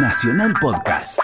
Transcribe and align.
Nacional 0.00 0.54
Podcast. 0.60 1.18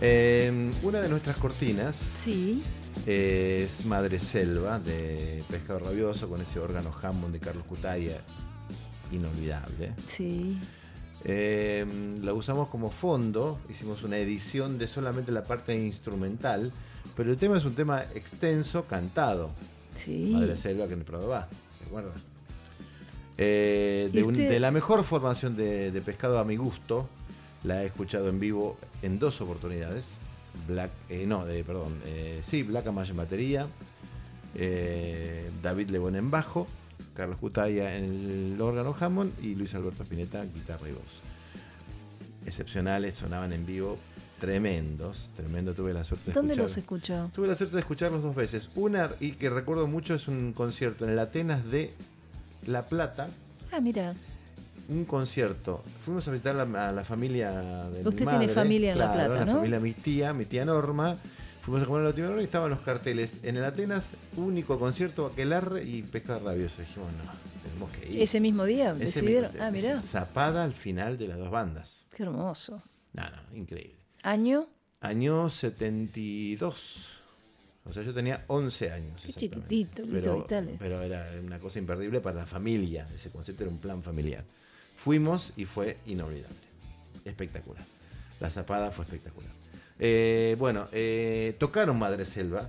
Eh, 0.00 0.72
una 0.82 1.00
de 1.00 1.08
nuestras 1.08 1.36
cortinas 1.36 1.96
Sí. 2.16 2.62
es 3.06 3.84
Madre 3.86 4.20
Selva 4.20 4.78
de 4.78 5.42
Pescado 5.48 5.80
Rabioso 5.80 6.28
con 6.28 6.40
ese 6.40 6.58
órgano 6.60 6.92
Hammond 7.02 7.32
de 7.32 7.40
Carlos 7.40 7.64
Cutaya, 7.64 8.20
inolvidable. 9.10 9.94
Sí. 10.06 10.58
Eh, 11.24 11.84
la 12.22 12.34
usamos 12.34 12.68
como 12.68 12.90
fondo, 12.90 13.58
hicimos 13.68 14.02
una 14.02 14.18
edición 14.18 14.78
de 14.78 14.86
solamente 14.86 15.32
la 15.32 15.44
parte 15.44 15.76
instrumental, 15.76 16.72
pero 17.16 17.30
el 17.30 17.38
tema 17.38 17.58
es 17.58 17.64
un 17.64 17.74
tema 17.74 18.02
extenso, 18.14 18.84
cantado. 18.84 19.50
Sí. 19.96 20.30
Madre 20.34 20.56
Selva 20.56 20.86
que 20.86 20.92
en 20.92 21.00
el 21.00 21.04
Prado 21.06 21.26
va, 21.28 21.48
¿se 21.78 21.84
acuerda? 21.86 22.12
Eh, 23.38 24.08
de, 24.12 24.20
¿Y 24.20 24.22
un- 24.22 24.30
usted- 24.32 24.48
de 24.48 24.60
la 24.60 24.70
mejor 24.70 25.04
formación 25.04 25.56
de, 25.56 25.90
de 25.92 26.00
pescado 26.02 26.38
a 26.38 26.44
mi 26.44 26.56
gusto, 26.56 27.08
la 27.64 27.82
he 27.82 27.86
escuchado 27.86 28.28
en 28.28 28.40
vivo 28.40 28.78
en 29.02 29.18
dos 29.18 29.40
oportunidades. 29.40 30.16
Black, 30.66 30.90
eh, 31.10 31.26
no, 31.26 31.44
de, 31.44 31.62
perdón, 31.64 32.00
eh, 32.06 32.38
sí, 32.42 32.62
Black 32.62 32.86
Amaya 32.86 33.10
en 33.10 33.16
batería, 33.18 33.66
David 35.62 35.90
Lebón 35.90 36.16
en 36.16 36.30
bajo, 36.30 36.66
Carlos 37.14 37.36
Cutaya 37.38 37.96
en 37.96 38.52
el 38.54 38.60
órgano 38.60 38.94
Hammond 38.98 39.32
y 39.44 39.54
Luis 39.54 39.74
Alberto 39.74 40.02
Spinetta 40.02 40.42
guitarra 40.44 40.88
y 40.88 40.92
voz. 40.92 41.20
Excepcionales, 42.46 43.16
sonaban 43.16 43.52
en 43.52 43.66
vivo, 43.66 43.98
tremendos, 44.40 45.28
tremendo, 45.36 45.74
tuve 45.74 45.92
la 45.92 46.04
suerte 46.04 46.26
de 46.30 46.32
¿Dónde 46.32 46.54
escuchar. 46.54 46.62
los 46.70 46.76
escuchó? 46.78 47.30
Tuve 47.34 47.48
la 47.48 47.56
suerte 47.56 47.74
de 47.76 47.80
escucharlos 47.80 48.22
dos 48.22 48.34
veces. 48.34 48.68
Una, 48.76 49.10
y 49.20 49.32
que 49.32 49.50
recuerdo 49.50 49.86
mucho, 49.86 50.14
es 50.14 50.28
un 50.28 50.52
concierto 50.52 51.04
en 51.04 51.10
el 51.10 51.18
Atenas 51.18 51.70
de 51.70 51.92
La 52.64 52.86
Plata. 52.86 53.28
Ah, 53.72 53.80
mira. 53.80 54.14
Un 54.88 55.04
concierto. 55.04 55.82
Fuimos 56.04 56.26
a 56.28 56.30
visitar 56.30 56.58
a 56.58 56.64
la, 56.64 56.88
a 56.88 56.92
la 56.92 57.04
familia 57.04 57.50
de 57.90 58.02
mi 58.02 58.08
Usted 58.08 58.24
tiene 58.24 58.32
madre, 58.32 58.48
familia 58.48 58.92
en 58.92 58.98
La 58.98 59.12
Plata, 59.12 59.28
la 59.40 59.44
¿no? 59.44 59.54
familia 59.56 59.78
de 59.78 59.82
mi 59.82 59.92
tía, 59.92 60.32
mi 60.32 60.44
tía 60.46 60.64
Norma. 60.64 61.16
Fuimos 61.62 61.82
a 61.82 61.86
comer 61.86 62.02
a 62.02 62.04
la 62.10 62.12
tía 62.14 62.24
Norma 62.26 62.40
y 62.40 62.44
estaban 62.44 62.70
los 62.70 62.80
carteles. 62.80 63.38
En 63.42 63.56
el 63.56 63.64
Atenas, 63.64 64.12
único 64.36 64.78
concierto, 64.78 65.26
Aquelarre 65.26 65.82
y 65.84 66.02
Pescado 66.02 66.44
Rabioso. 66.46 66.80
Dijimos, 66.80 67.08
no, 67.12 67.32
tenemos 67.68 67.90
que 67.90 68.12
ir. 68.12 68.22
Ese 68.22 68.40
mismo 68.40 68.64
día 68.64 68.92
Ese 68.92 69.04
decidieron. 69.06 69.50
mismo- 69.50 69.64
Ah, 69.66 69.70
mira. 69.72 70.02
Zapada 70.02 70.62
al 70.62 70.72
final 70.72 71.18
de 71.18 71.28
las 71.28 71.38
dos 71.38 71.50
bandas. 71.50 72.06
Qué 72.16 72.22
hermoso. 72.22 72.80
No, 73.12 73.22
no, 73.24 73.56
increíble. 73.56 73.96
¿Año? 74.22 74.68
Año 75.00 75.50
72. 75.50 77.04
O 77.88 77.92
sea, 77.92 78.02
yo 78.02 78.12
tenía 78.12 78.44
11 78.48 78.90
años. 78.92 79.22
Qué 79.24 79.32
chiquitito, 79.32 80.02
pero, 80.10 80.46
pero 80.78 81.00
era 81.02 81.30
una 81.42 81.58
cosa 81.58 81.78
imperdible 81.78 82.20
para 82.20 82.40
la 82.40 82.46
familia. 82.46 83.08
Ese 83.14 83.30
concepto 83.30 83.62
era 83.62 83.70
un 83.70 83.78
plan 83.78 84.02
familiar. 84.02 84.44
Fuimos 84.96 85.52
y 85.56 85.64
fue 85.66 85.98
inolvidable. 86.06 86.56
Espectacular. 87.24 87.84
La 88.40 88.50
zapada 88.50 88.90
fue 88.90 89.04
espectacular. 89.04 89.50
Eh, 89.98 90.56
bueno, 90.58 90.88
eh, 90.92 91.54
tocaron 91.58 91.98
Madre 91.98 92.26
Selva. 92.26 92.68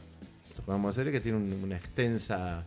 Tocaron 0.55 0.81
Madre 0.81 0.95
Selva 0.95 1.11
que 1.11 1.19
tiene 1.21 1.37
un- 1.37 1.63
una 1.63 1.75
extensa 1.77 2.63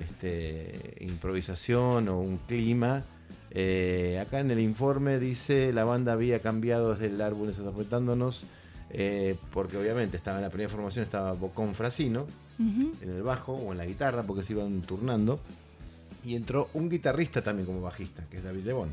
este, 0.00 0.96
improvisación 1.00 2.08
o 2.08 2.20
un 2.20 2.38
clima. 2.38 3.04
Eh, 3.50 4.18
acá 4.20 4.40
en 4.40 4.50
el 4.50 4.60
informe 4.60 5.18
dice 5.18 5.72
la 5.72 5.84
banda 5.84 6.12
había 6.12 6.40
cambiado 6.42 6.92
desde 6.94 7.06
el 7.06 7.20
álbum 7.22 7.46
Desafortándonos 7.46 8.42
eh, 8.90 9.36
porque 9.52 9.76
obviamente 9.76 10.16
estaba 10.16 10.38
en 10.38 10.44
la 10.44 10.50
primera 10.50 10.70
formación 10.70 11.04
estaba 11.04 11.32
Bocón 11.32 11.74
Frasino 11.74 12.26
en 12.58 13.10
el 13.10 13.22
bajo 13.22 13.52
o 13.52 13.72
en 13.72 13.78
la 13.78 13.84
guitarra 13.86 14.22
porque 14.22 14.42
se 14.42 14.52
iban 14.54 14.80
turnando. 14.82 15.38
Y 16.24 16.34
entró 16.34 16.68
un 16.74 16.88
guitarrista 16.88 17.42
también 17.42 17.66
como 17.66 17.80
bajista 17.82 18.24
que 18.30 18.38
es 18.38 18.42
David 18.44 18.64
Lebón. 18.64 18.90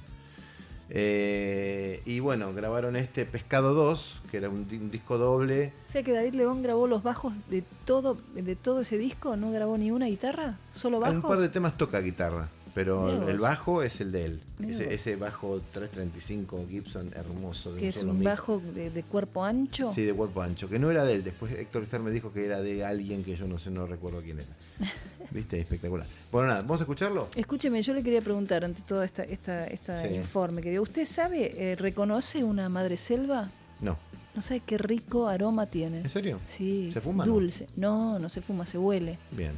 Eh, 0.89 2.01
y 2.05 2.19
bueno 2.19 2.53
grabaron 2.53 2.95
este 2.97 3.25
Pescado 3.25 3.73
2 3.73 4.21
que 4.29 4.37
era 4.37 4.49
un, 4.49 4.67
di- 4.67 4.77
un 4.77 4.91
disco 4.91 5.17
doble. 5.17 5.73
O 5.87 5.91
sea 5.91 6.03
que 6.03 6.11
David 6.11 6.33
León 6.33 6.61
grabó 6.61 6.87
los 6.87 7.01
bajos 7.03 7.33
de 7.49 7.63
todo, 7.85 8.17
de 8.35 8.55
todo 8.55 8.81
ese 8.81 8.97
disco, 8.97 9.35
no 9.37 9.51
grabó 9.51 9.77
ni 9.77 9.91
una 9.91 10.07
guitarra, 10.07 10.57
solo 10.71 10.97
en 11.05 11.15
un 11.15 11.21
par 11.21 11.31
bajos. 11.31 11.41
de 11.41 11.49
temas 11.49 11.77
toca 11.77 11.99
guitarra 11.99 12.49
pero 12.73 13.27
el, 13.29 13.37
bajo 13.37 13.83
es 13.83 14.01
el 14.01 14.11
de 14.11 14.25
él 14.25 14.41
ese, 14.67 14.93
ese 14.93 15.15
bajo 15.15 15.61
335 15.71 16.65
Gibson 16.69 17.11
hermoso 17.15 17.75
que 17.75 17.87
es 17.89 18.01
un 18.01 18.23
bajo 18.23 18.59
de, 18.59 18.89
de 18.89 19.03
cuerpo 19.03 19.43
ancho. 19.43 19.91
Sí, 19.93 20.03
de 20.03 20.13
cuerpo 20.13 20.41
ancho, 20.41 20.67
que 20.69 20.79
no 20.79 20.89
era 20.89 21.03
de 21.05 21.15
él. 21.15 21.23
Después 21.23 21.53
Héctor 21.53 21.83
Star 21.83 21.99
me 21.99 22.11
dijo 22.11 22.31
que 22.33 22.45
era 22.45 22.61
de 22.61 22.83
alguien 22.85 23.23
que 23.23 23.35
yo 23.35 23.47
no 23.47 23.59
sé, 23.59 23.69
no 23.69 23.85
recuerdo 23.85 24.21
quién 24.21 24.39
era. 24.39 24.47
¿Viste? 25.31 25.59
Espectacular. 25.59 26.07
Bueno, 26.31 26.47
nada, 26.47 26.61
¿vamos 26.61 26.79
a 26.79 26.83
escucharlo? 26.83 27.27
Escúcheme, 27.35 27.81
yo 27.81 27.93
le 27.93 28.03
quería 28.03 28.21
preguntar 28.21 28.63
ante 28.63 28.81
todo 28.81 29.03
esta, 29.03 29.23
esta, 29.23 29.65
esta 29.67 30.01
Sí. 30.07 30.15
informe 30.15 30.61
que 30.61 30.71
dio. 30.71 30.81
¿Usted 30.81 31.05
sabe, 31.05 31.53
eh, 31.71 31.75
reconoce 31.75 32.43
una 32.43 32.69
madre 32.69 32.97
selva? 32.97 33.49
No. 33.81 33.97
No 34.35 34.41
sabe 34.41 34.61
qué 34.65 34.77
rico 34.77 35.27
aroma 35.27 35.67
tiene. 35.67 35.99
¿En 35.99 36.09
serio? 36.09 36.39
Sí. 36.43 36.89
¿Se 36.93 37.01
fuma, 37.01 37.25
no? 37.25 37.33
Dulce. 37.33 37.67
No, 37.75 38.17
no 38.17 38.29
se 38.29 38.41
fuma, 38.41 38.65
se 38.65 38.77
huele. 38.77 39.19
Bien. 39.31 39.51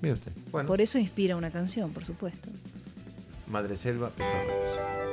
Mire 0.00 0.14
usted. 0.14 0.32
Bueno, 0.50 0.66
Por 0.66 0.80
eso 0.80 0.98
inspira 0.98 1.36
una 1.36 1.50
canción, 1.50 1.92
por 1.92 2.04
supuesto. 2.04 2.48
Madre 3.48 3.76
Selva, 3.76 4.10
Pescado 4.10 5.09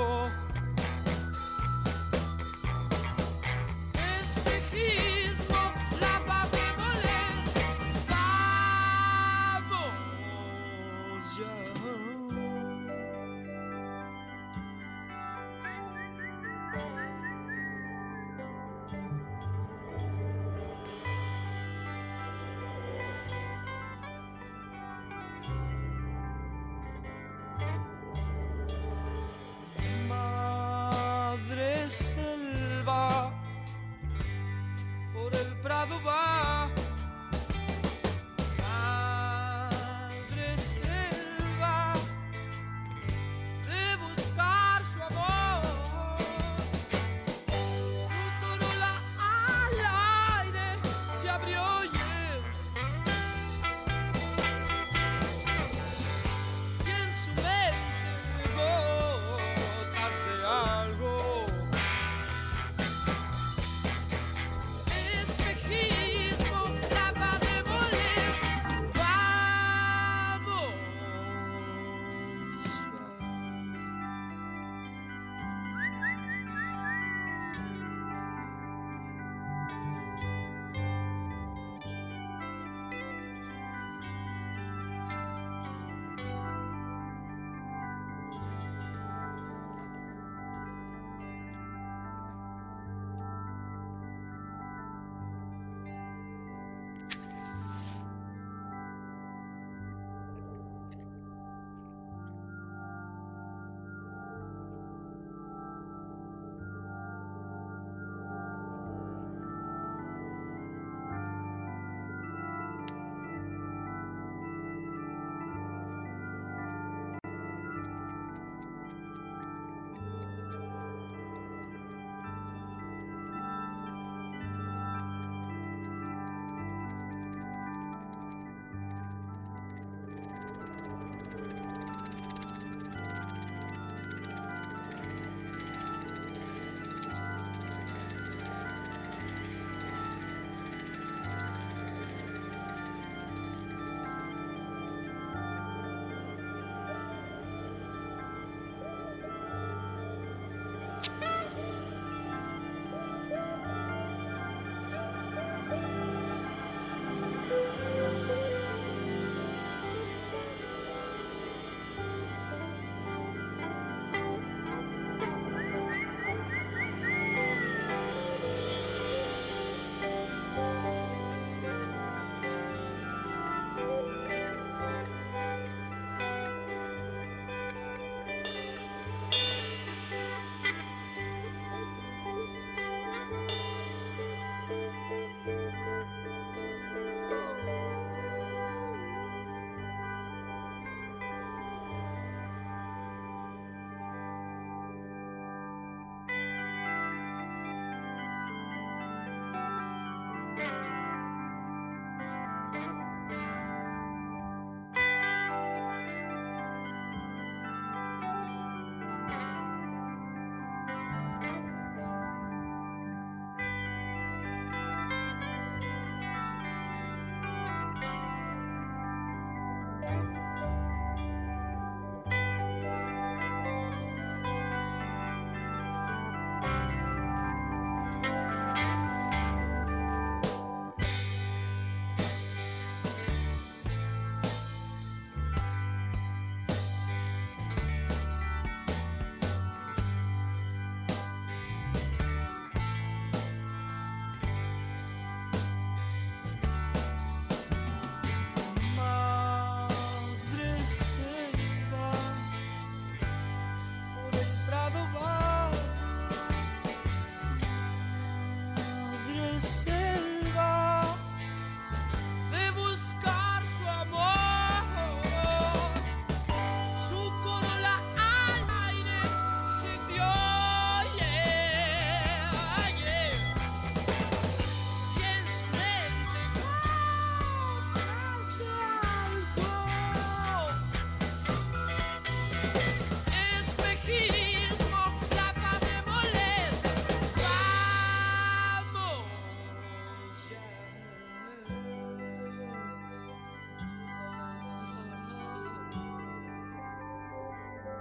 people 0.00 0.49